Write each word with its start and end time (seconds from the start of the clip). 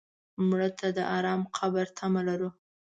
مړه 0.47 0.69
ته 0.79 0.87
د 0.97 0.99
ارام 1.17 1.41
قبر 1.57 1.85
تمه 1.97 2.21
لرو 2.27 2.49